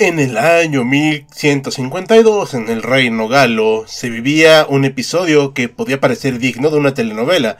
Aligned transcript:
En 0.00 0.20
el 0.20 0.38
año 0.38 0.84
1152, 0.84 2.54
en 2.54 2.68
el 2.68 2.84
reino 2.84 3.26
galo, 3.26 3.82
se 3.88 4.08
vivía 4.08 4.64
un 4.68 4.84
episodio 4.84 5.54
que 5.54 5.68
podía 5.68 5.98
parecer 5.98 6.38
digno 6.38 6.70
de 6.70 6.76
una 6.76 6.94
telenovela. 6.94 7.58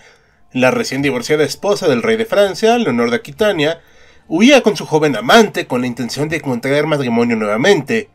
La 0.52 0.70
recién 0.70 1.02
divorciada 1.02 1.42
esposa 1.42 1.88
del 1.88 2.00
rey 2.00 2.16
de 2.16 2.26
Francia, 2.26 2.78
Leonor 2.78 3.10
de 3.10 3.16
Aquitania, 3.16 3.80
huía 4.28 4.62
con 4.62 4.76
su 4.76 4.86
joven 4.86 5.16
amante 5.16 5.66
con 5.66 5.80
la 5.80 5.88
intención 5.88 6.28
de 6.28 6.40
contraer 6.40 6.86
matrimonio 6.86 7.34
nuevamente. 7.34 8.08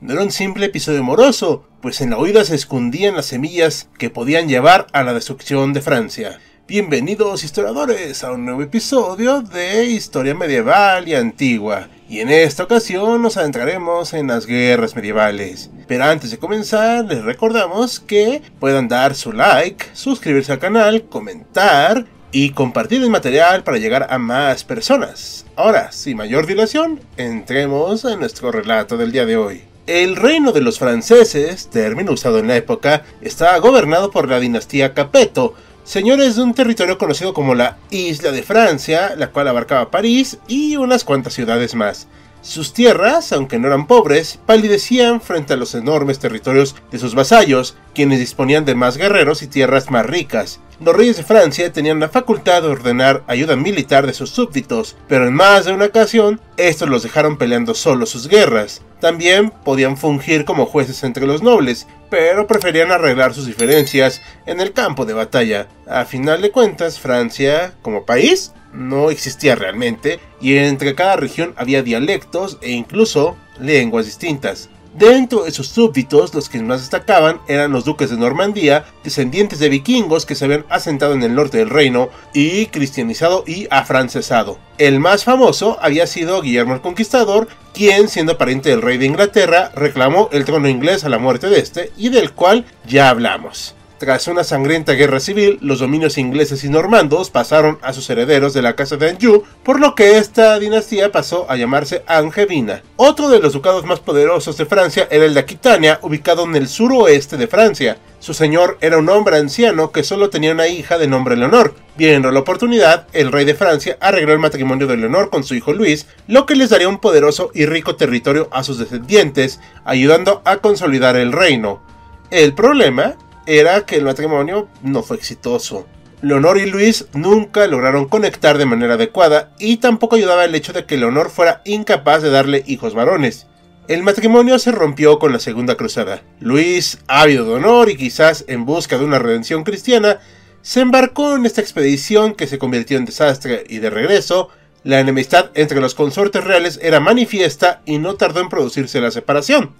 No 0.00 0.14
era 0.14 0.22
un 0.22 0.30
simple 0.30 0.64
episodio 0.64 1.00
amoroso, 1.00 1.68
pues 1.82 2.00
en 2.00 2.08
la 2.08 2.16
huida 2.16 2.46
se 2.46 2.54
escondían 2.54 3.16
las 3.16 3.26
semillas 3.26 3.90
que 3.98 4.08
podían 4.08 4.48
llevar 4.48 4.86
a 4.94 5.02
la 5.02 5.12
destrucción 5.12 5.74
de 5.74 5.82
Francia. 5.82 6.38
Bienvenidos 6.68 7.44
historiadores 7.44 8.22
a 8.22 8.32
un 8.32 8.44
nuevo 8.44 8.60
episodio 8.60 9.40
de 9.40 9.86
Historia 9.86 10.34
Medieval 10.34 11.08
y 11.08 11.14
Antigua, 11.14 11.88
y 12.10 12.20
en 12.20 12.28
esta 12.28 12.64
ocasión 12.64 13.22
nos 13.22 13.38
adentraremos 13.38 14.12
en 14.12 14.26
las 14.26 14.44
guerras 14.44 14.94
medievales. 14.94 15.70
Pero 15.86 16.04
antes 16.04 16.30
de 16.30 16.36
comenzar, 16.36 17.06
les 17.06 17.24
recordamos 17.24 18.00
que 18.00 18.42
puedan 18.60 18.86
dar 18.86 19.14
su 19.14 19.32
like, 19.32 19.86
suscribirse 19.94 20.52
al 20.52 20.58
canal, 20.58 21.04
comentar 21.04 22.04
y 22.32 22.50
compartir 22.50 23.02
el 23.02 23.08
material 23.08 23.64
para 23.64 23.78
llegar 23.78 24.06
a 24.10 24.18
más 24.18 24.62
personas. 24.62 25.46
Ahora, 25.56 25.90
sin 25.90 26.18
mayor 26.18 26.46
dilación, 26.46 27.00
entremos 27.16 28.04
en 28.04 28.20
nuestro 28.20 28.52
relato 28.52 28.98
del 28.98 29.10
día 29.10 29.24
de 29.24 29.38
hoy. 29.38 29.62
El 29.86 30.16
reino 30.16 30.52
de 30.52 30.60
los 30.60 30.78
franceses, 30.78 31.70
término 31.70 32.12
usado 32.12 32.40
en 32.40 32.48
la 32.48 32.56
época, 32.56 33.04
estaba 33.22 33.56
gobernado 33.56 34.10
por 34.10 34.28
la 34.28 34.38
dinastía 34.38 34.92
Capeto, 34.92 35.54
señores 35.88 36.36
de 36.36 36.42
un 36.42 36.52
territorio 36.52 36.98
conocido 36.98 37.32
como 37.32 37.54
la 37.54 37.78
Isla 37.88 38.30
de 38.30 38.42
Francia, 38.42 39.14
la 39.16 39.30
cual 39.30 39.48
abarcaba 39.48 39.90
París 39.90 40.36
y 40.46 40.76
unas 40.76 41.02
cuantas 41.02 41.32
ciudades 41.32 41.74
más. 41.74 42.08
Sus 42.42 42.74
tierras, 42.74 43.32
aunque 43.32 43.58
no 43.58 43.68
eran 43.68 43.86
pobres, 43.86 44.38
palidecían 44.44 45.22
frente 45.22 45.54
a 45.54 45.56
los 45.56 45.74
enormes 45.74 46.18
territorios 46.18 46.76
de 46.92 46.98
sus 46.98 47.14
vasallos, 47.14 47.74
quienes 47.94 48.18
disponían 48.18 48.66
de 48.66 48.74
más 48.74 48.98
guerreros 48.98 49.42
y 49.42 49.46
tierras 49.46 49.90
más 49.90 50.04
ricas. 50.04 50.60
Los 50.78 50.94
reyes 50.94 51.16
de 51.16 51.24
Francia 51.24 51.72
tenían 51.72 52.00
la 52.00 52.10
facultad 52.10 52.60
de 52.62 52.68
ordenar 52.68 53.24
ayuda 53.26 53.56
militar 53.56 54.06
de 54.06 54.12
sus 54.12 54.28
súbditos, 54.28 54.94
pero 55.08 55.26
en 55.26 55.32
más 55.32 55.64
de 55.64 55.72
una 55.72 55.86
ocasión, 55.86 56.38
estos 56.58 56.90
los 56.90 57.02
dejaron 57.02 57.38
peleando 57.38 57.74
solos 57.74 58.10
sus 58.10 58.28
guerras. 58.28 58.82
También 59.00 59.50
podían 59.50 59.96
fungir 59.96 60.44
como 60.44 60.66
jueces 60.66 61.04
entre 61.04 61.26
los 61.26 61.42
nobles, 61.42 61.86
pero 62.10 62.46
preferían 62.46 62.90
arreglar 62.90 63.34
sus 63.34 63.46
diferencias 63.46 64.22
en 64.46 64.60
el 64.60 64.72
campo 64.72 65.04
de 65.04 65.14
batalla. 65.14 65.68
A 65.86 66.04
final 66.04 66.42
de 66.42 66.50
cuentas, 66.50 66.98
Francia, 66.98 67.74
como 67.82 68.04
país, 68.04 68.52
no 68.72 69.10
existía 69.10 69.54
realmente, 69.54 70.20
y 70.40 70.56
entre 70.56 70.94
cada 70.94 71.16
región 71.16 71.54
había 71.56 71.82
dialectos 71.82 72.58
e 72.60 72.70
incluso 72.70 73.36
lenguas 73.60 74.06
distintas. 74.06 74.68
Dentro 74.98 75.44
de 75.44 75.52
sus 75.52 75.68
súbditos, 75.68 76.34
los 76.34 76.48
que 76.48 76.60
más 76.60 76.80
destacaban 76.80 77.40
eran 77.46 77.70
los 77.70 77.84
duques 77.84 78.10
de 78.10 78.16
Normandía, 78.16 78.84
descendientes 79.04 79.60
de 79.60 79.68
vikingos 79.68 80.26
que 80.26 80.34
se 80.34 80.44
habían 80.44 80.66
asentado 80.70 81.12
en 81.12 81.22
el 81.22 81.36
norte 81.36 81.58
del 81.58 81.70
reino 81.70 82.08
y 82.34 82.66
cristianizado 82.66 83.44
y 83.46 83.68
afrancesado. 83.70 84.58
El 84.76 84.98
más 84.98 85.22
famoso 85.22 85.78
había 85.80 86.08
sido 86.08 86.42
Guillermo 86.42 86.74
el 86.74 86.80
Conquistador, 86.80 87.46
quien, 87.72 88.08
siendo 88.08 88.38
pariente 88.38 88.70
del 88.70 88.82
rey 88.82 88.98
de 88.98 89.06
Inglaterra, 89.06 89.70
reclamó 89.72 90.30
el 90.32 90.44
trono 90.44 90.68
inglés 90.68 91.04
a 91.04 91.08
la 91.08 91.18
muerte 91.18 91.48
de 91.48 91.60
este 91.60 91.92
y 91.96 92.08
del 92.08 92.32
cual 92.32 92.64
ya 92.84 93.08
hablamos. 93.08 93.76
Tras 93.98 94.28
una 94.28 94.44
sangrienta 94.44 94.92
guerra 94.92 95.18
civil, 95.18 95.58
los 95.60 95.80
dominios 95.80 96.18
ingleses 96.18 96.62
y 96.62 96.68
normandos 96.68 97.30
pasaron 97.30 97.78
a 97.82 97.92
sus 97.92 98.08
herederos 98.08 98.54
de 98.54 98.62
la 98.62 98.76
casa 98.76 98.96
de 98.96 99.10
Anjou, 99.10 99.42
por 99.64 99.80
lo 99.80 99.96
que 99.96 100.18
esta 100.18 100.56
dinastía 100.60 101.10
pasó 101.10 101.50
a 101.50 101.56
llamarse 101.56 102.04
Angevina. 102.06 102.84
Otro 102.94 103.28
de 103.28 103.40
los 103.40 103.54
ducados 103.54 103.84
más 103.84 103.98
poderosos 103.98 104.56
de 104.56 104.66
Francia 104.66 105.08
era 105.10 105.24
el 105.24 105.34
de 105.34 105.40
Aquitania, 105.40 105.98
ubicado 106.02 106.44
en 106.44 106.54
el 106.54 106.68
suroeste 106.68 107.36
de 107.36 107.48
Francia. 107.48 107.98
Su 108.20 108.34
señor 108.34 108.78
era 108.80 108.98
un 108.98 109.08
hombre 109.08 109.36
anciano 109.36 109.90
que 109.90 110.04
solo 110.04 110.30
tenía 110.30 110.52
una 110.52 110.68
hija 110.68 110.96
de 110.96 111.08
nombre 111.08 111.36
Leonor. 111.36 111.74
Viendo 111.96 112.30
la 112.30 112.38
oportunidad, 112.38 113.08
el 113.12 113.32
rey 113.32 113.44
de 113.44 113.56
Francia 113.56 113.98
arregló 114.00 114.32
el 114.32 114.38
matrimonio 114.38 114.86
de 114.86 114.96
Leonor 114.96 115.28
con 115.28 115.42
su 115.42 115.56
hijo 115.56 115.72
Luis, 115.72 116.06
lo 116.28 116.46
que 116.46 116.54
les 116.54 116.70
daría 116.70 116.88
un 116.88 116.98
poderoso 116.98 117.50
y 117.52 117.66
rico 117.66 117.96
territorio 117.96 118.48
a 118.52 118.62
sus 118.62 118.78
descendientes, 118.78 119.58
ayudando 119.84 120.40
a 120.44 120.58
consolidar 120.58 121.16
el 121.16 121.32
reino. 121.32 121.82
El 122.30 122.54
problema 122.54 123.16
era 123.48 123.86
que 123.86 123.96
el 123.96 124.04
matrimonio 124.04 124.68
no 124.82 125.02
fue 125.02 125.16
exitoso. 125.16 125.86
Leonor 126.20 126.58
y 126.58 126.66
Luis 126.66 127.06
nunca 127.14 127.66
lograron 127.66 128.06
conectar 128.06 128.58
de 128.58 128.66
manera 128.66 128.94
adecuada 128.94 129.54
y 129.58 129.78
tampoco 129.78 130.16
ayudaba 130.16 130.44
el 130.44 130.54
hecho 130.54 130.74
de 130.74 130.84
que 130.84 130.98
Leonor 130.98 131.30
fuera 131.30 131.62
incapaz 131.64 132.22
de 132.22 132.30
darle 132.30 132.62
hijos 132.66 132.94
varones. 132.94 133.46
El 133.88 134.02
matrimonio 134.02 134.58
se 134.58 134.70
rompió 134.70 135.18
con 135.18 135.32
la 135.32 135.38
Segunda 135.38 135.76
Cruzada. 135.76 136.22
Luis, 136.40 136.98
ávido 137.06 137.46
de 137.46 137.54
honor 137.54 137.88
y 137.88 137.96
quizás 137.96 138.44
en 138.48 138.66
busca 138.66 138.98
de 138.98 139.04
una 139.04 139.18
redención 139.18 139.64
cristiana, 139.64 140.20
se 140.60 140.80
embarcó 140.80 141.34
en 141.34 141.46
esta 141.46 141.62
expedición 141.62 142.34
que 142.34 142.46
se 142.46 142.58
convirtió 142.58 142.98
en 142.98 143.06
desastre 143.06 143.64
y 143.66 143.78
de 143.78 143.88
regreso, 143.88 144.50
la 144.84 145.00
enemistad 145.00 145.50
entre 145.54 145.80
los 145.80 145.94
consortes 145.94 146.44
reales 146.44 146.78
era 146.82 147.00
manifiesta 147.00 147.80
y 147.86 147.96
no 147.96 148.16
tardó 148.16 148.40
en 148.40 148.50
producirse 148.50 149.00
la 149.00 149.10
separación. 149.10 149.74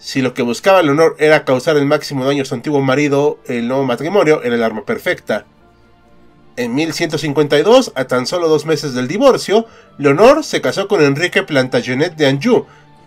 Si 0.00 0.22
lo 0.22 0.32
que 0.32 0.40
buscaba 0.40 0.82
Leonor 0.82 1.14
era 1.18 1.44
causar 1.44 1.76
el 1.76 1.84
máximo 1.84 2.24
daño 2.24 2.42
a 2.42 2.46
su 2.46 2.54
antiguo 2.54 2.80
marido, 2.80 3.38
el 3.46 3.68
nuevo 3.68 3.84
matrimonio 3.84 4.42
era 4.42 4.54
el 4.54 4.62
arma 4.62 4.86
perfecta. 4.86 5.44
En 6.56 6.74
1152, 6.74 7.92
a 7.94 8.06
tan 8.06 8.26
solo 8.26 8.48
dos 8.48 8.64
meses 8.64 8.94
del 8.94 9.08
divorcio, 9.08 9.66
Leonor 9.98 10.42
se 10.42 10.62
casó 10.62 10.88
con 10.88 11.02
Enrique 11.02 11.42
Plantagenet 11.42 12.16
de 12.16 12.26
Anjou, 12.28 12.64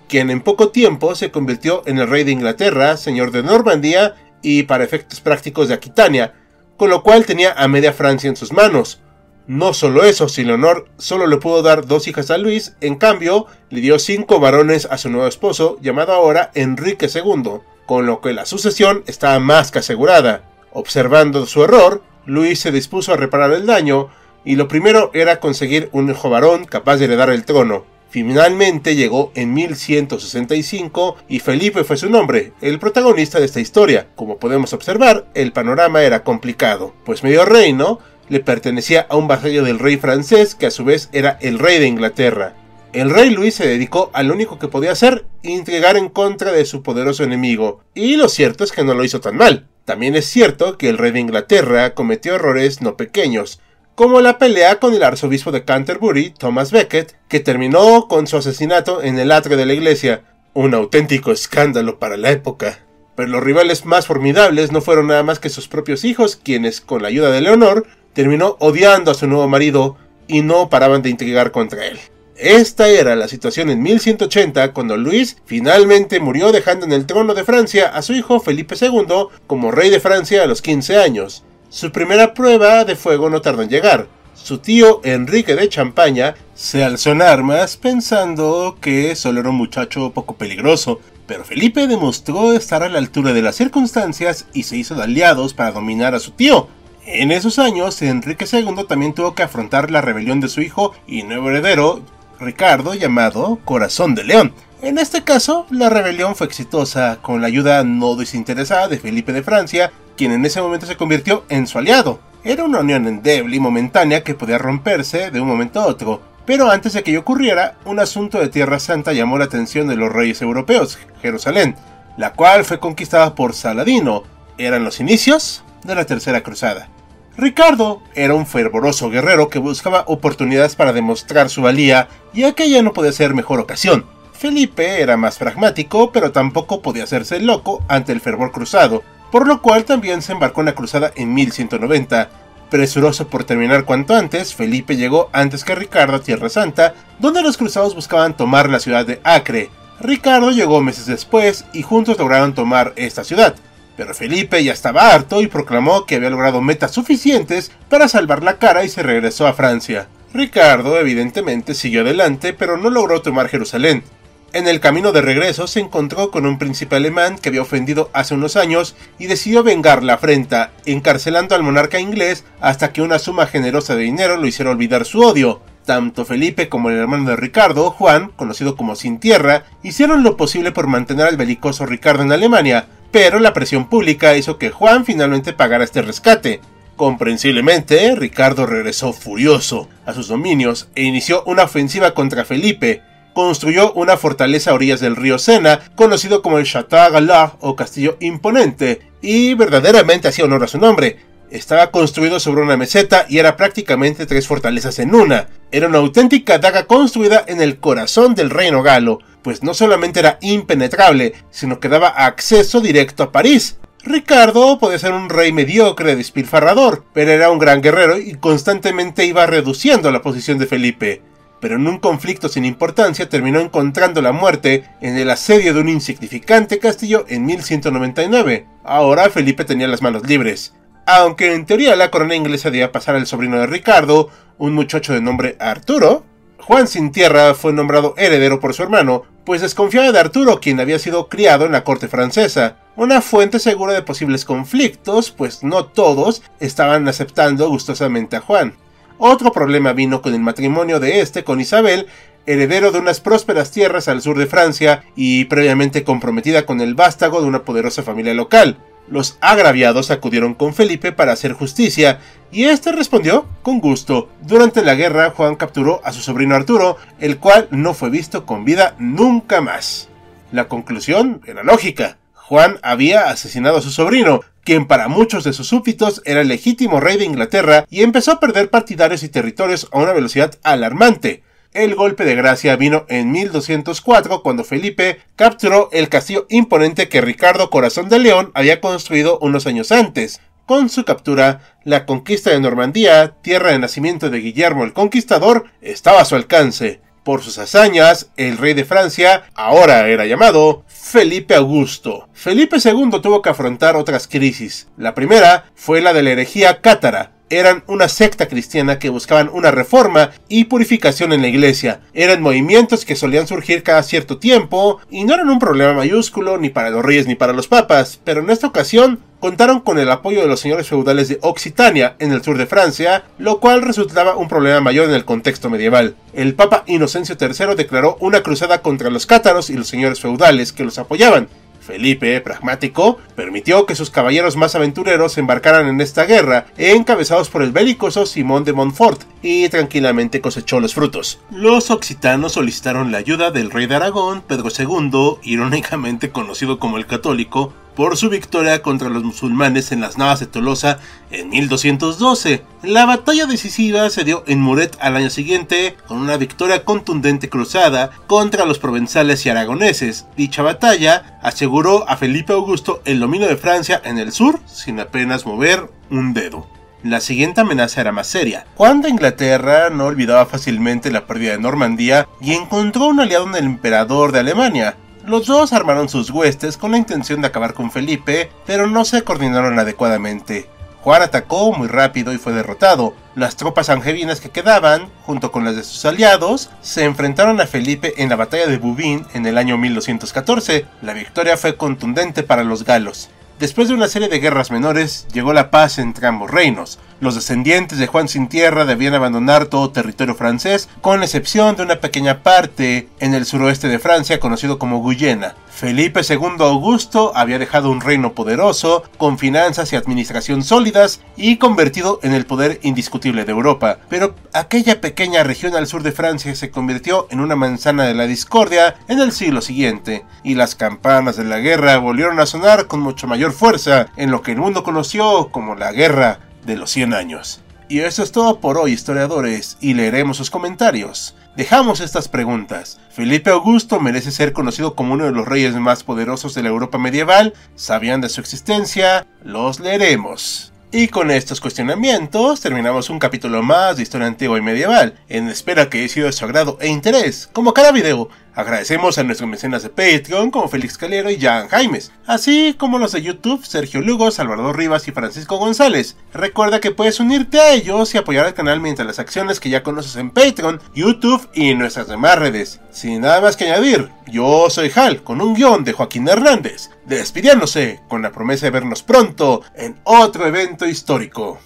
quien 0.08 0.30
en 0.30 0.42
poco 0.42 0.70
tiempo 0.70 1.16
se 1.16 1.32
convirtió 1.32 1.82
en 1.88 1.98
el 1.98 2.08
rey 2.08 2.24
de 2.24 2.32
Inglaterra, 2.32 2.96
señor 2.96 3.32
de 3.32 3.42
Normandía 3.42 4.14
y, 4.44 4.64
para 4.64 4.84
efectos 4.84 5.20
prácticos, 5.20 5.70
de 5.70 5.74
Aquitania, 5.74 6.36
con 6.78 6.92
lo 6.92 7.02
cual 7.02 7.26
tenía 7.26 7.54
a 7.54 7.68
media 7.68 7.94
Francia 7.94 8.30
en 8.30 8.36
sus 8.36 8.54
manos. 8.54 9.02
No 9.46 9.74
solo 9.74 10.06
eso, 10.06 10.30
si 10.30 10.46
Leonor 10.46 10.88
solo 10.98 11.28
le 11.28 11.38
pudo 11.38 11.62
dar 11.62 11.86
dos 11.86 12.08
hijas 12.08 12.32
a 12.32 12.38
Luis, 12.38 12.76
en 12.80 12.96
cambio, 12.96 13.48
le 13.70 13.82
dio 13.82 14.00
cinco 14.00 14.40
varones 14.40 14.88
a 14.90 14.98
su 14.98 15.10
nuevo 15.10 15.28
esposo, 15.28 15.78
llamado 15.82 16.14
ahora 16.14 16.52
Enrique 16.56 17.10
II, 17.14 17.60
con 17.86 18.06
lo 18.06 18.22
que 18.22 18.32
la 18.32 18.46
sucesión 18.46 19.04
estaba 19.06 19.40
más 19.40 19.72
que 19.72 19.80
asegurada. 19.80 20.44
Observando 20.72 21.46
su 21.46 21.62
error, 21.64 22.02
Luis 22.26 22.60
se 22.60 22.72
dispuso 22.72 23.12
a 23.12 23.18
reparar 23.18 23.52
el 23.52 23.66
daño, 23.66 24.08
y 24.46 24.56
lo 24.56 24.70
primero 24.70 25.12
era 25.14 25.42
conseguir 25.42 25.90
un 25.92 26.10
hijo 26.10 26.30
varón 26.30 26.64
capaz 26.64 26.98
de 26.98 27.06
heredar 27.06 27.30
el 27.30 27.44
trono. 27.44 27.84
Finalmente 28.14 28.96
llegó 28.96 29.32
en 29.34 29.56
1165 29.56 31.16
y 31.28 31.40
Felipe 31.40 31.84
fue 31.84 31.98
su 31.98 32.12
nombre, 32.12 32.54
el 32.62 32.78
protagonista 32.78 33.40
de 33.40 33.46
esta 33.46 33.60
historia. 33.60 34.08
Como 34.16 34.38
podemos 34.38 34.72
observar, 34.72 35.26
el 35.34 35.52
panorama 35.52 36.04
era 36.04 36.24
complicado, 36.24 36.94
pues 37.06 37.24
medio 37.24 37.44
reino 37.44 37.98
le 38.34 38.40
pertenecía 38.40 39.06
a 39.10 39.16
un 39.16 39.28
vasallo 39.28 39.64
del 39.64 39.78
rey 39.78 39.98
francés 39.98 40.56
que 40.56 40.66
a 40.66 40.72
su 40.72 40.84
vez 40.84 41.08
era 41.14 41.38
el 41.40 41.60
rey 41.60 41.78
de 41.78 41.86
Inglaterra. 41.86 42.56
El 42.92 43.12
rey 43.12 43.30
Luis 43.30 43.54
se 43.54 43.68
dedicó 43.68 44.10
a 44.12 44.24
lo 44.24 44.34
único 44.34 44.58
que 44.58 44.68
podía 44.68 44.92
hacer, 44.92 45.26
intrigar 45.44 45.98
en 45.98 46.10
contra 46.10 46.52
de 46.52 46.66
su 46.66 46.82
poderoso 46.82 47.24
enemigo, 47.24 47.82
y 47.94 48.16
lo 48.16 48.28
cierto 48.30 48.64
es 48.64 48.72
que 48.72 48.84
no 48.84 48.96
lo 48.96 49.04
hizo 49.04 49.20
tan 49.20 49.38
mal. 49.38 49.68
También 49.86 50.16
es 50.16 50.26
cierto 50.26 50.80
que 50.80 50.90
el 50.90 50.98
rey 50.98 51.12
de 51.12 51.20
Inglaterra 51.20 51.94
cometió 51.94 52.34
errores 52.34 52.82
no 52.82 52.98
pequeños, 52.98 53.62
como 53.94 54.20
la 54.20 54.40
pelea 54.40 54.80
con 54.80 54.96
el 54.96 55.04
arzobispo 55.04 55.52
de 55.52 55.64
Canterbury, 55.64 56.32
Thomas 56.32 56.72
Becket, 56.72 57.16
que 57.28 57.40
terminó 57.40 58.08
con 58.08 58.26
su 58.26 58.38
asesinato 58.38 59.04
en 59.04 59.20
el 59.20 59.32
atrio 59.32 59.58
de 59.58 59.68
la 59.68 59.74
iglesia, 59.74 60.24
un 60.54 60.74
auténtico 60.74 61.32
escándalo 61.32 62.00
para 62.00 62.18
la 62.18 62.32
época. 62.32 62.80
Pero 63.16 63.30
los 63.30 63.44
rivales 63.44 63.86
más 63.86 64.08
formidables 64.08 64.72
no 64.72 64.82
fueron 64.82 65.06
nada 65.06 65.22
más 65.22 65.38
que 65.38 65.50
sus 65.50 65.68
propios 65.68 66.04
hijos, 66.04 66.36
quienes, 66.36 66.82
con 66.82 67.04
la 67.04 67.10
ayuda 67.10 67.30
de 67.30 67.42
Leonor, 67.42 67.86
terminó 68.14 68.58
odiando 68.60 69.12
a 69.12 69.16
su 69.16 69.28
nuevo 69.28 69.48
marido 69.48 69.98
y 70.28 70.42
no 70.42 70.70
paraban 70.70 71.02
de 71.02 71.10
intrigar 71.10 71.52
contra 71.52 71.86
él. 71.86 72.00
Esta 72.36 72.90
era 72.90 73.16
la 73.16 73.28
situación 73.28 73.70
en 73.70 73.84
1180 73.84 74.74
cuando 74.74 74.98
Luis 74.98 75.38
finalmente 75.46 76.20
murió 76.20 76.52
dejando 76.52 76.86
en 76.86 76.92
el 76.92 77.06
trono 77.06 77.34
de 77.36 77.44
Francia 77.44 77.88
a 77.90 78.02
su 78.02 78.14
hijo 78.14 78.40
Felipe 78.40 78.76
II 78.80 79.28
como 79.46 79.72
rey 79.72 79.90
de 79.90 80.00
Francia 80.00 80.44
a 80.44 80.48
los 80.48 80.62
15 80.62 80.98
años. 80.98 81.44
Su 81.70 81.92
primera 81.92 82.34
prueba 82.34 82.86
de 82.86 82.96
fuego 82.96 83.30
no 83.30 83.42
tardó 83.42 83.62
en 83.62 83.70
llegar. 83.70 84.08
Su 84.34 84.58
tío 84.58 85.00
Enrique 85.04 85.56
de 85.56 85.70
Champaña 85.70 86.36
se 86.56 86.84
alzó 86.84 87.12
en 87.12 87.22
armas 87.22 87.78
pensando 87.78 88.78
que 88.82 89.16
solo 89.16 89.40
era 89.40 89.50
un 89.50 89.56
muchacho 89.56 90.12
poco 90.12 90.36
peligroso, 90.36 91.00
pero 91.28 91.46
Felipe 91.46 91.88
demostró 91.88 92.54
estar 92.54 92.84
a 92.84 92.90
la 92.90 92.98
altura 92.98 93.32
de 93.32 93.44
las 93.44 93.56
circunstancias 93.56 94.48
y 94.54 94.64
se 94.64 94.76
hizo 94.78 94.96
de 94.96 95.04
aliados 95.04 95.54
para 95.54 95.72
dominar 95.72 96.16
a 96.16 96.20
su 96.20 96.32
tío. 96.32 96.68
En 97.06 97.32
esos 97.32 97.60
años, 97.60 98.02
Enrique 98.02 98.46
II 98.50 98.86
también 98.88 99.14
tuvo 99.14 99.36
que 99.36 99.44
afrontar 99.44 99.92
la 99.92 100.00
rebelión 100.00 100.40
de 100.40 100.48
su 100.48 100.62
hijo 100.62 100.94
y 101.06 101.24
nuevo 101.24 101.50
heredero, 101.50 102.02
Ricardo 102.40 102.94
llamado 102.94 103.60
Corazón 103.66 104.16
de 104.16 104.24
León. 104.24 104.54
En 104.82 104.98
este 104.98 105.24
caso, 105.24 105.66
la 105.70 105.90
rebelión 105.90 106.36
fue 106.36 106.48
exitosa 106.48 107.20
con 107.22 107.42
la 107.42 107.48
ayuda 107.48 107.84
no 107.84 108.16
desinteresada 108.16 108.88
de 108.88 109.00
Felipe 109.00 109.34
de 109.34 109.44
Francia, 109.44 109.92
quien 110.16 110.32
en 110.32 110.46
ese 110.46 110.62
momento 110.62 110.86
se 110.86 110.96
convirtió 110.96 111.44
en 111.50 111.68
su 111.68 111.78
aliado. 111.78 112.20
Era 112.46 112.64
una 112.64 112.80
unión 112.80 113.06
endeble 113.06 113.56
y 113.56 113.60
momentánea 113.60 114.24
que 114.24 114.34
podía 114.34 114.58
romperse 114.58 115.30
de 115.30 115.42
un 115.42 115.48
momento 115.48 115.82
a 115.82 115.88
otro, 115.88 116.22
pero 116.46 116.72
antes 116.72 116.94
de 116.94 117.04
que 117.04 117.12
ello 117.12 117.22
ocurriera, 117.22 117.76
un 117.86 118.00
asunto 118.00 118.40
de 118.40 118.50
Tierra 118.50 118.80
Santa 118.80 119.12
llamó 119.12 119.38
la 119.38 119.46
atención 119.46 119.88
de 119.88 119.98
los 119.98 120.12
reyes 120.12 120.42
europeos, 120.42 121.00
Jerusalén, 121.22 121.76
la 122.18 122.32
cual 122.32 122.64
fue 122.64 122.80
conquistada 122.80 123.36
por 123.36 123.54
Saladino. 123.54 124.24
Eran 124.58 124.84
los 124.84 125.00
inicios 125.00 125.64
de 125.84 125.96
la 125.96 126.06
Tercera 126.06 126.42
Cruzada. 126.44 126.90
Ricardo 127.36 128.04
era 128.14 128.36
un 128.36 128.46
fervoroso 128.46 129.10
guerrero 129.10 129.50
que 129.50 129.58
buscaba 129.58 130.04
oportunidades 130.08 130.76
para 130.76 130.94
demostrar 130.94 131.50
su 131.50 131.64
valía 131.64 132.08
y 132.32 132.44
aquella 132.44 132.84
no 132.84 132.94
podía 132.94 133.12
ser 133.12 133.34
mejor 133.34 133.60
ocasión. 133.60 134.06
Felipe 134.34 135.02
era 135.02 135.18
más 135.18 135.38
pragmático, 135.38 136.12
pero 136.12 136.32
tampoco 136.32 136.82
podía 136.82 137.06
hacerse 137.06 137.40
loco 137.40 137.84
ante 137.88 138.12
el 138.12 138.22
fervor 138.22 138.52
cruzado, 138.52 139.02
por 139.32 139.48
lo 139.48 139.62
cual 139.62 139.84
también 139.84 140.22
se 140.22 140.34
embarcó 140.34 140.62
en 140.62 140.68
la 140.68 140.76
cruzada 140.76 141.12
en 141.16 141.34
1190. 141.34 142.30
Presuroso 142.70 143.28
por 143.28 143.46
terminar 143.46 143.86
cuanto 143.86 144.16
antes, 144.16 144.54
Felipe 144.54 144.96
llegó 144.96 145.30
antes 145.32 145.64
que 145.64 145.76
Ricardo 145.76 146.18
a 146.18 146.22
Tierra 146.22 146.50
Santa, 146.50 146.94
donde 147.20 147.42
los 147.42 147.58
cruzados 147.58 147.96
buscaban 147.96 148.38
tomar 148.38 148.70
la 148.70 148.80
ciudad 148.80 149.08
de 149.08 149.22
Acre. 149.24 149.72
Ricardo 150.00 150.52
llegó 150.52 150.82
meses 150.82 151.08
después 151.08 151.66
y 151.74 151.82
juntos 151.82 152.20
lograron 152.20 152.54
tomar 152.54 152.94
esta 152.96 153.24
ciudad. 153.24 153.56
Pero 153.96 154.14
Felipe 154.14 154.64
ya 154.64 154.74
estaba 154.74 155.14
harto 155.14 155.42
y 155.42 155.48
proclamó 155.48 156.06
que 156.06 156.16
había 156.16 156.30
logrado 156.30 156.62
metas 156.62 156.92
suficientes 156.92 157.72
para 157.90 158.08
salvar 158.08 158.44
la 158.44 158.58
cara 158.58 158.84
y 158.84 158.90
se 158.90 159.04
regresó 159.04 159.48
a 159.48 159.54
Francia. 159.54 160.08
Ricardo 160.34 161.00
evidentemente 161.00 161.76
siguió 161.76 162.02
adelante, 162.02 162.54
pero 162.54 162.78
no 162.78 162.90
logró 162.90 163.22
tomar 163.22 163.50
Jerusalén. 163.50 164.04
En 164.52 164.68
el 164.68 164.80
camino 164.80 165.12
de 165.12 165.22
regreso 165.22 165.66
se 165.66 165.80
encontró 165.80 166.30
con 166.30 166.46
un 166.46 166.60
príncipe 166.60 166.96
alemán 166.96 167.40
que 167.40 167.50
había 167.50 167.64
ofendido 167.64 168.12
hace 168.14 168.36
unos 168.36 168.56
años 168.56 168.96
y 169.18 169.26
decidió 169.26 169.64
vengar 169.64 170.04
la 170.04 170.14
afrenta, 170.14 170.72
encarcelando 170.86 171.56
al 171.56 171.64
monarca 171.64 172.00
inglés 172.00 172.46
hasta 172.62 172.94
que 172.94 173.02
una 173.02 173.18
suma 173.18 173.48
generosa 173.48 173.96
de 173.96 174.04
dinero 174.04 174.38
lo 174.38 174.46
hiciera 174.46 174.70
olvidar 174.70 175.06
su 175.06 175.22
odio. 175.22 175.62
Tanto 175.86 176.24
Felipe 176.24 176.70
como 176.70 176.90
el 176.90 176.98
hermano 176.98 177.32
de 177.32 177.36
Ricardo, 177.36 177.90
Juan, 177.90 178.32
conocido 178.36 178.78
como 178.78 178.96
Sin 178.96 179.20
Tierra, 179.20 179.66
hicieron 179.82 180.22
lo 180.22 180.38
posible 180.38 180.72
por 180.72 180.86
mantener 180.86 181.26
al 181.26 181.36
belicoso 181.36 181.88
Ricardo 181.88 182.22
en 182.22 182.32
Alemania, 182.32 182.88
pero 183.14 183.40
la 183.40 183.54
presión 183.54 183.88
pública 183.90 184.36
hizo 184.36 184.58
que 184.58 184.72
Juan 184.72 185.06
finalmente 185.06 185.54
pagara 185.54 185.84
este 185.84 186.02
rescate. 186.02 186.62
Comprensiblemente, 186.96 188.16
Ricardo 188.16 188.66
regresó 188.66 189.14
furioso 189.14 189.88
a 190.08 190.14
sus 190.14 190.28
dominios 190.28 190.90
e 190.96 191.04
inició 191.04 191.44
una 191.46 191.64
ofensiva 191.64 192.16
contra 192.16 192.44
Felipe. 192.44 193.04
Construyó 193.36 193.94
una 193.94 194.18
fortaleza 194.18 194.72
a 194.72 194.74
orillas 194.74 195.00
del 195.00 195.16
río 195.16 195.38
Sena, 195.38 195.80
conocido 195.96 196.42
como 196.42 196.58
el 196.58 196.66
Château 196.66 197.12
Galard 197.12 197.52
o 197.60 197.76
Castillo 197.76 198.18
Imponente, 198.20 199.02
y 199.22 199.54
verdaderamente 199.54 200.28
hacía 200.28 200.46
honor 200.46 200.64
a 200.64 200.68
su 200.68 200.80
nombre. 200.80 201.20
Estaba 201.52 201.92
construido 201.92 202.40
sobre 202.40 202.64
una 202.64 202.78
meseta 202.78 203.28
y 203.30 203.38
era 203.38 203.56
prácticamente 203.58 204.26
tres 204.26 204.48
fortalezas 204.48 204.98
en 204.98 205.14
una. 205.14 205.50
Era 205.72 205.88
una 205.88 206.00
auténtica 206.00 206.58
daga 206.58 206.86
construida 206.86 207.44
en 207.46 207.62
el 207.62 207.78
corazón 207.78 208.34
del 208.34 208.50
reino 208.50 208.82
galo, 208.82 209.20
pues 209.44 209.62
no 209.62 209.74
solamente 209.74 210.20
era 210.20 210.38
impenetrable, 210.42 211.34
sino 211.52 211.80
que 211.80 211.90
daba 211.90 212.08
acceso 212.08 212.82
directo 212.82 213.24
a 213.24 213.32
París. 213.32 213.78
Ricardo 214.06 214.80
podía 214.80 215.00
ser 215.00 215.14
un 215.14 215.30
rey 215.30 215.54
mediocre, 215.54 216.16
despilfarrador, 216.16 217.06
pero 217.14 217.32
era 217.32 217.50
un 217.50 217.60
gran 217.60 217.82
guerrero 217.82 218.18
y 218.18 218.34
constantemente 218.34 219.26
iba 219.26 219.46
reduciendo 219.46 220.12
la 220.12 220.22
posición 220.22 220.58
de 220.58 220.68
Felipe. 220.68 221.22
Pero 221.62 221.76
en 221.76 221.88
un 221.88 222.00
conflicto 222.00 222.50
sin 222.50 222.66
importancia 222.66 223.30
terminó 223.30 223.62
encontrando 223.62 224.22
la 224.22 224.34
muerte 224.34 224.84
en 225.00 225.18
el 225.18 225.30
asedio 225.30 225.74
de 225.74 225.80
un 225.80 225.88
insignificante 225.88 226.80
castillo 226.80 227.26
en 227.30 227.46
1199. 227.46 228.68
Ahora 228.84 229.30
Felipe 229.30 229.64
tenía 229.64 229.88
las 229.88 230.02
manos 230.02 230.28
libres. 230.28 230.74
Aunque 231.06 231.54
en 231.54 231.66
teoría 231.66 231.96
la 231.96 232.12
corona 232.12 232.36
inglesa 232.36 232.70
debía 232.70 232.92
pasar 232.92 233.16
al 233.16 233.28
sobrino 233.28 233.58
de 233.60 233.68
Ricardo, 233.68 234.30
un 234.58 234.74
muchacho 234.74 235.14
de 235.14 235.22
nombre 235.22 235.56
Arturo, 235.60 236.26
Juan 236.66 236.88
Sin 236.88 237.12
Tierra 237.12 237.56
fue 237.56 237.74
nombrado 237.74 238.14
heredero 238.16 238.62
por 238.62 238.74
su 238.74 238.84
hermano, 238.84 239.24
pues 239.46 239.60
desconfiaba 239.60 240.14
de 240.14 240.20
Arturo, 240.20 240.62
quien 240.62 240.80
había 240.80 240.98
sido 240.98 241.28
criado 241.28 241.66
en 241.66 241.74
la 241.74 241.84
corte 241.84 242.08
francesa, 242.08 242.78
una 242.96 243.20
fuente 243.20 243.60
segura 243.60 243.92
de 243.92 244.02
posibles 244.02 244.46
conflictos, 244.46 245.32
pues 245.32 245.62
no 245.62 245.88
todos 245.88 246.42
estaban 246.62 247.06
aceptando 247.10 247.68
gustosamente 247.68 248.38
a 248.38 248.42
Juan. 248.42 248.76
Otro 249.18 249.52
problema 249.52 249.92
vino 249.92 250.22
con 250.22 250.34
el 250.34 250.40
matrimonio 250.40 251.02
de 251.02 251.20
este 251.20 251.44
con 251.44 251.60
Isabel, 251.60 252.08
heredero 252.46 252.94
de 252.94 253.00
unas 253.00 253.20
prósperas 253.20 253.72
tierras 253.72 254.08
al 254.08 254.22
sur 254.22 254.38
de 254.38 254.48
Francia 254.48 255.04
y 255.18 255.46
previamente 255.46 256.06
comprometida 256.06 256.66
con 256.66 256.80
el 256.80 256.96
vástago 256.96 257.42
de 257.42 257.48
una 257.48 257.64
poderosa 257.64 258.04
familia 258.04 258.34
local. 258.34 258.78
Los 259.08 259.38
agraviados 259.42 260.12
acudieron 260.12 260.54
con 260.54 260.74
Felipe 260.74 261.12
para 261.12 261.34
hacer 261.34 261.54
justicia, 261.54 262.20
y 262.52 262.66
éste 262.66 262.92
respondió 262.92 263.48
con 263.62 263.80
gusto. 263.80 264.30
Durante 264.42 264.82
la 264.82 264.96
guerra, 264.96 265.32
Juan 265.32 265.56
capturó 265.56 266.02
a 266.04 266.14
su 266.14 266.22
sobrino 266.22 266.56
Arturo, 266.56 266.98
el 267.20 267.38
cual 267.38 267.68
no 267.72 267.94
fue 267.94 268.10
visto 268.10 268.46
con 268.46 268.64
vida 268.64 268.96
nunca 269.00 269.60
más. 269.60 270.10
La 270.52 270.68
conclusión 270.68 271.42
era 271.46 271.64
lógica. 271.64 272.18
Juan 272.34 272.78
había 272.82 273.30
asesinado 273.30 273.78
a 273.78 273.82
su 273.82 273.90
sobrino, 273.90 274.42
quien 274.64 274.86
para 274.86 275.08
muchos 275.08 275.44
de 275.44 275.54
sus 275.54 275.68
súbditos 275.68 276.22
era 276.26 276.42
el 276.42 276.48
legítimo 276.48 277.00
rey 277.00 277.18
de 277.18 277.26
Inglaterra, 277.26 277.86
y 277.90 278.04
empezó 278.04 278.32
a 278.32 278.40
perder 278.40 278.70
partidarios 278.70 279.24
y 279.24 279.30
territorios 279.30 279.90
a 279.92 280.00
una 280.00 280.14
velocidad 280.14 280.54
alarmante. 280.64 281.44
El 281.74 281.96
golpe 281.96 282.24
de 282.24 282.36
gracia 282.36 282.76
vino 282.76 283.06
en 283.10 283.32
1204 283.32 284.44
cuando 284.44 284.64
Felipe 284.64 285.22
capturó 285.36 285.90
el 285.92 286.08
castillo 286.08 286.46
imponente 286.50 287.10
que 287.10 287.20
Ricardo 287.20 287.72
Corazón 287.72 288.10
de 288.10 288.20
León 288.20 288.52
había 288.54 288.80
construido 288.80 289.40
unos 289.40 289.66
años 289.66 289.92
antes. 289.92 290.40
Con 290.68 290.90
su 290.90 291.04
captura, 291.04 291.62
la 291.84 292.06
conquista 292.06 292.52
de 292.52 292.60
Normandía, 292.60 293.38
tierra 293.42 293.72
de 293.72 293.80
nacimiento 293.80 294.30
de 294.30 294.40
Guillermo 294.40 294.84
el 294.84 294.94
Conquistador, 294.94 295.66
estaba 295.82 296.22
a 296.22 296.26
su 296.26 296.36
alcance. 296.36 297.02
Por 297.24 297.42
sus 297.42 297.58
hazañas, 297.58 298.30
el 298.38 298.58
rey 298.58 298.76
de 298.76 298.86
Francia 298.86 299.46
ahora 299.56 300.08
era 300.10 300.28
llamado 300.28 300.84
Felipe 300.88 301.56
Augusto. 301.56 302.28
Felipe 302.34 302.78
II 302.84 303.20
tuvo 303.22 303.42
que 303.42 303.50
afrontar 303.50 303.96
otras 303.96 304.28
crisis. 304.28 304.90
La 304.96 305.16
primera 305.16 305.72
fue 305.74 306.02
la 306.02 306.14
de 306.14 306.22
la 306.22 306.32
herejía 306.32 306.82
cátara, 306.82 307.33
eran 307.50 307.84
una 307.88 308.08
secta 308.08 308.48
cristiana 308.48 309.00
que 309.00 309.10
buscaban 309.10 309.50
una 309.52 309.72
reforma 309.72 310.32
y 310.48 310.66
purificación 310.66 311.34
en 311.34 311.42
la 311.42 311.48
iglesia. 311.48 312.02
Eran 312.14 312.42
movimientos 312.42 313.06
que 313.06 313.16
solían 313.16 313.48
surgir 313.48 313.84
cada 313.84 314.04
cierto 314.04 314.38
tiempo 314.38 315.00
y 315.10 315.24
no 315.24 315.34
eran 315.34 315.50
un 315.50 315.60
problema 315.60 315.94
mayúsculo 315.94 316.58
ni 316.58 316.70
para 316.70 316.90
los 316.90 317.04
reyes 317.04 317.28
ni 317.28 317.36
para 317.36 317.54
los 317.54 317.68
papas, 317.68 318.20
pero 318.24 318.42
en 318.42 318.50
esta 318.50 318.68
ocasión 318.68 319.20
contaron 319.40 319.82
con 319.82 320.00
el 320.00 320.10
apoyo 320.10 320.40
de 320.40 320.48
los 320.48 320.62
señores 320.62 320.88
feudales 320.88 321.28
de 321.28 321.38
Occitania 321.42 322.16
en 322.20 322.32
el 322.32 322.42
sur 322.42 322.58
de 322.58 322.66
Francia, 322.66 323.26
lo 323.38 323.60
cual 323.60 323.82
resultaba 323.82 324.38
un 324.38 324.48
problema 324.48 324.80
mayor 324.80 325.10
en 325.10 325.16
el 325.16 325.26
contexto 325.26 325.70
medieval. 325.70 326.16
El 326.34 326.56
Papa 326.56 326.86
Inocencio 326.88 327.36
III 327.38 327.76
declaró 327.76 328.16
una 328.22 328.42
cruzada 328.42 328.82
contra 328.82 329.10
los 329.10 329.26
cátaros 329.26 329.70
y 329.70 329.74
los 329.74 329.90
señores 329.90 330.22
feudales 330.22 330.72
que 330.72 330.86
los 330.86 330.98
apoyaban, 330.98 331.50
Felipe, 331.84 332.40
pragmático, 332.42 333.20
permitió 333.36 333.86
que 333.86 333.96
sus 333.96 334.10
caballeros 334.10 334.56
más 334.56 334.76
aventureros 334.76 335.38
embarcaran 335.38 335.88
en 335.88 336.02
esta 336.02 336.26
guerra, 336.26 336.66
encabezados 336.78 337.50
por 337.50 337.62
el 337.62 337.72
belicoso 337.72 338.26
Simón 338.26 338.64
de 338.64 338.74
Montfort, 338.74 339.22
y 339.44 339.68
tranquilamente 339.70 340.42
cosechó 340.42 340.80
los 340.80 340.94
frutos. 340.94 341.40
Los 341.52 341.92
occitanos 341.92 342.54
solicitaron 342.54 343.12
la 343.12 343.18
ayuda 343.18 343.52
del 343.52 343.70
rey 343.70 343.86
de 343.86 343.96
Aragón, 343.96 344.42
Pedro 344.42 344.70
II, 344.70 345.40
irónicamente 345.44 346.32
conocido 346.32 346.80
como 346.80 346.98
el 346.98 347.06
católico, 347.06 347.74
por 347.96 348.18
su 348.18 348.30
victoria 348.30 348.82
contra 348.82 349.10
los 349.10 349.24
musulmanes 349.24 349.92
en 349.92 350.02
las 350.02 350.18
Navas 350.18 350.40
de 350.40 350.48
Tolosa 350.48 351.00
en 351.32 351.50
1212. 351.50 352.64
La 352.84 353.06
batalla 353.06 353.46
decisiva 353.46 354.10
se 354.10 354.24
dio 354.24 354.44
en 354.48 354.62
Muret 354.62 354.98
al 355.00 355.16
año 355.16 355.30
siguiente, 355.30 355.96
con 356.08 356.18
una 356.18 356.38
victoria 356.38 356.84
contundente 356.84 357.50
cruzada 357.50 358.12
contra 358.28 358.66
los 358.66 358.80
provenzales 358.80 359.46
y 359.46 359.50
aragoneses. 359.50 360.26
Dicha 360.36 360.62
batalla 360.62 361.40
aseguró 361.42 362.08
a 362.10 362.18
Felipe 362.18 362.54
Augusto 362.54 363.02
el 363.06 363.20
dominio 363.20 363.48
de 363.48 363.58
Francia 363.58 364.02
en 364.04 364.18
el 364.18 364.32
sur 364.32 364.60
sin 364.66 365.00
apenas 365.00 365.46
mover 365.46 365.90
un 366.10 366.34
dedo. 366.34 366.68
la 367.04 367.20
siguiente 367.20 367.60
amenaza 367.60 368.00
era 368.00 368.14
más 368.14 368.28
seria, 368.28 368.66
cuando 368.76 369.10
Inglaterra 369.10 369.90
no 369.90 370.06
olvidaba 370.06 370.46
fácilmente 370.46 371.12
la 371.12 371.26
pérdida 371.28 371.52
de 371.52 371.60
Normandía 371.60 372.30
y 372.40 372.54
encontró 372.54 373.08
un 373.08 373.20
aliado 373.20 373.46
en 373.48 373.56
el 373.56 373.66
emperador 373.66 374.32
de 374.32 374.40
Alemania. 374.40 374.96
Los 375.26 375.48
dos 375.48 375.72
armaron 375.72 376.10
sus 376.10 376.30
huestes 376.32 376.76
con 376.76 376.92
la 376.92 376.98
intención 376.98 377.40
de 377.40 377.48
acabar 377.48 377.74
con 377.74 377.92
Felipe, 377.92 378.52
pero 378.66 378.88
no 378.88 379.06
se 379.06 379.24
coordinaron 379.24 379.80
adecuadamente. 379.80 380.68
Juan 381.00 381.22
atacó 381.22 381.72
muy 381.72 381.88
rápido 381.88 382.34
y 382.34 382.38
fue 382.38 382.52
derrotado. 382.52 383.14
Las 383.34 383.56
tropas 383.56 383.90
angevinas 383.90 384.42
que 384.42 384.50
quedaban, 384.50 385.08
junto 385.26 385.50
con 385.50 385.64
las 385.64 385.78
de 385.78 385.84
sus 385.84 386.04
aliados, 386.04 386.72
se 386.82 387.06
enfrentaron 387.06 387.62
a 387.62 387.68
Felipe 387.68 388.22
en 388.22 388.28
la 388.28 388.36
batalla 388.36 388.68
de 388.68 388.78
Bouvines 388.78 389.26
en 389.34 389.46
el 389.46 389.58
año 389.58 389.78
1214. 389.78 390.86
La 391.02 391.14
victoria 391.14 391.56
fue 391.56 391.78
contundente 391.78 392.44
para 392.44 392.66
los 392.66 392.84
galos. 392.84 393.30
Después 393.64 393.88
de 393.88 393.94
una 393.94 394.10
serie 394.10 394.28
de 394.28 394.42
guerras 394.42 394.72
menores, 394.72 395.26
llegó 395.32 395.54
la 395.54 395.72
paz 395.72 395.98
entre 395.98 396.28
ambos 396.28 396.52
reinos. 396.52 397.00
Los 397.22 397.36
descendientes 397.36 397.98
de 397.98 398.08
Juan 398.08 398.28
sin 398.28 398.50
tierra 398.50 398.84
debían 398.84 399.14
abandonar 399.14 399.68
todo 399.68 399.90
territorio 399.90 400.36
francés, 400.36 400.90
con 401.00 401.24
excepción 401.24 401.78
de 401.78 401.84
una 401.84 402.02
pequeña 402.02 402.44
parte 402.44 403.08
en 403.22 403.34
el 403.34 403.46
suroeste 403.46 403.88
de 403.88 404.00
Francia 404.00 404.42
conocido 404.42 404.80
como 404.80 404.98
Guyena. 404.98 405.56
Felipe 405.76 406.22
II 406.28 406.58
Augusto 406.60 407.32
había 407.36 407.58
dejado 407.58 407.90
un 407.90 408.00
reino 408.00 408.34
poderoso, 408.34 409.04
con 409.18 409.40
finanzas 409.40 409.92
y 409.92 409.96
administración 409.96 410.64
sólidas, 410.64 411.22
y 411.36 411.58
convertido 411.58 412.20
en 412.22 412.34
el 412.34 412.46
poder 412.46 412.80
indiscutible 412.84 413.44
de 413.44 413.52
Europa. 413.52 413.98
Pero 414.08 414.36
aquella 414.54 415.02
pequeña 415.02 415.44
región 415.44 415.76
al 415.76 415.88
sur 415.88 416.04
de 416.04 416.12
Francia 416.12 416.54
se 416.56 416.70
convirtió 416.70 417.28
en 417.32 417.40
una 417.40 417.56
manzana 417.56 418.04
de 418.04 418.14
la 418.14 418.28
discordia 418.28 418.96
en 419.08 419.20
el 419.20 419.32
siglo 419.32 419.62
siguiente, 419.62 420.26
y 420.44 420.54
las 420.54 420.76
campanas 420.76 421.38
de 421.38 421.44
la 421.44 421.60
guerra 421.60 421.98
volvieron 421.98 422.40
a 422.40 422.46
sonar 422.46 422.86
con 422.86 423.00
mucho 423.00 423.26
mayor 423.26 423.52
fuerza 423.52 424.08
en 424.16 424.30
lo 424.30 424.44
que 424.44 424.52
el 424.52 424.60
mundo 424.60 424.84
conoció 424.84 425.50
como 425.50 425.74
la 425.74 425.92
Guerra 425.92 426.40
de 426.66 426.78
los 426.78 426.92
100 426.92 427.14
años. 427.16 427.62
Y 427.94 428.00
eso 428.00 428.24
es 428.24 428.32
todo 428.32 428.60
por 428.60 428.80
hoy, 428.80 428.92
historiadores, 428.94 429.78
y 429.80 429.94
leeremos 429.94 430.38
sus 430.38 430.50
comentarios. 430.50 431.36
Dejamos 431.56 432.00
estas 432.00 432.28
preguntas. 432.28 433.00
¿Felipe 433.12 433.52
Augusto 433.52 434.00
merece 434.00 434.32
ser 434.32 434.52
conocido 434.52 434.96
como 434.96 435.14
uno 435.14 435.26
de 435.26 435.32
los 435.32 435.48
reyes 435.48 435.76
más 435.76 436.04
poderosos 436.04 436.56
de 436.56 436.64
la 436.64 436.70
Europa 436.70 436.98
medieval? 436.98 437.54
¿Sabían 437.76 438.20
de 438.20 438.30
su 438.30 438.42
existencia? 438.42 439.28
Los 439.44 439.80
leeremos. 439.80 440.73
Y 440.96 441.08
con 441.08 441.32
estos 441.32 441.60
cuestionamientos 441.60 442.62
terminamos 442.62 443.10
un 443.10 443.18
capítulo 443.18 443.64
más 443.64 443.98
de 443.98 444.04
historia 444.04 444.28
antigua 444.28 444.60
y 444.60 444.62
medieval, 444.62 445.16
en 445.28 445.50
espera 445.50 445.90
que 445.90 445.98
haya 445.98 446.08
sido 446.08 446.28
de 446.28 446.34
su 446.34 446.46
agrado 446.46 446.78
e 446.82 446.88
interés, 446.88 447.50
como 447.52 447.74
cada 447.74 447.92
video. 447.92 448.30
Agradecemos 448.54 449.18
a 449.18 449.24
nuestros 449.24 449.50
mecenas 449.50 449.82
de 449.82 449.90
Patreon 449.90 450.52
como 450.52 450.68
Félix 450.68 450.96
Calero 451.00 451.32
y 451.32 451.42
Jan 451.42 451.68
Jaimes, 451.70 452.12
así 452.28 452.76
como 452.78 453.00
los 453.00 453.14
de 453.14 453.24
YouTube 453.24 453.66
Sergio 453.66 454.02
Lugo, 454.02 454.30
Salvador 454.30 454.78
Rivas 454.78 455.08
y 455.08 455.12
Francisco 455.12 455.58
González. 455.58 456.16
Recuerda 456.32 456.80
que 456.80 456.92
puedes 456.92 457.20
unirte 457.20 457.60
a 457.60 457.74
ellos 457.74 458.14
y 458.14 458.20
apoyar 458.20 458.46
al 458.46 458.54
canal 458.54 458.80
mediante 458.80 459.04
las 459.04 459.18
acciones 459.18 459.60
que 459.60 459.72
ya 459.72 459.82
conoces 459.82 460.18
en 460.18 460.30
Patreon, 460.30 460.80
YouTube 460.94 461.50
y 461.56 461.74
nuestras 461.74 462.08
demás 462.08 462.38
redes. 462.38 462.80
Sin 462.92 463.22
nada 463.22 463.42
más 463.42 463.58
que 463.58 463.66
añadir, 463.66 464.10
yo 464.28 464.70
soy 464.70 464.92
Hal 464.96 465.24
con 465.24 465.42
un 465.42 465.56
guion 465.56 465.84
de 465.84 465.94
Joaquín 465.94 466.28
Hernández, 466.28 466.92
despidiéndose 467.06 468.02
con 468.08 468.22
la 468.22 468.32
promesa 468.32 468.66
de 468.66 468.72
vernos 468.72 469.04
pronto 469.04 469.62
en 469.76 470.00
otro 470.04 470.46
evento 470.48 470.86
histórico. 470.86 471.60